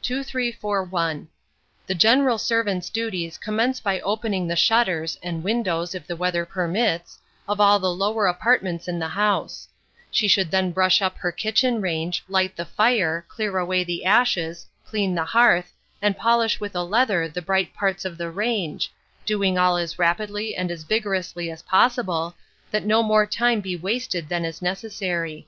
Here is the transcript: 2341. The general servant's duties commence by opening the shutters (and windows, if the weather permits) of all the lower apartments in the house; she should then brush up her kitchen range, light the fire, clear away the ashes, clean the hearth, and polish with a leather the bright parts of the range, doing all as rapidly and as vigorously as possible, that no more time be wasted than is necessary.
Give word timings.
2341. 0.00 1.28
The 1.88 1.94
general 1.94 2.38
servant's 2.38 2.88
duties 2.88 3.36
commence 3.36 3.80
by 3.80 4.00
opening 4.00 4.48
the 4.48 4.56
shutters 4.56 5.18
(and 5.22 5.44
windows, 5.44 5.94
if 5.94 6.06
the 6.06 6.16
weather 6.16 6.46
permits) 6.46 7.18
of 7.46 7.60
all 7.60 7.78
the 7.78 7.92
lower 7.94 8.26
apartments 8.26 8.88
in 8.88 8.98
the 8.98 9.08
house; 9.08 9.68
she 10.10 10.26
should 10.26 10.50
then 10.50 10.72
brush 10.72 11.02
up 11.02 11.18
her 11.18 11.30
kitchen 11.30 11.82
range, 11.82 12.24
light 12.30 12.56
the 12.56 12.64
fire, 12.64 13.26
clear 13.28 13.58
away 13.58 13.84
the 13.84 14.06
ashes, 14.06 14.66
clean 14.86 15.14
the 15.14 15.26
hearth, 15.26 15.70
and 16.00 16.16
polish 16.16 16.58
with 16.58 16.74
a 16.74 16.82
leather 16.82 17.28
the 17.28 17.42
bright 17.42 17.74
parts 17.74 18.06
of 18.06 18.16
the 18.16 18.30
range, 18.30 18.90
doing 19.26 19.58
all 19.58 19.76
as 19.76 19.98
rapidly 19.98 20.56
and 20.56 20.70
as 20.70 20.82
vigorously 20.82 21.50
as 21.50 21.60
possible, 21.60 22.34
that 22.70 22.86
no 22.86 23.02
more 23.02 23.26
time 23.26 23.60
be 23.60 23.76
wasted 23.76 24.30
than 24.30 24.46
is 24.46 24.62
necessary. 24.62 25.46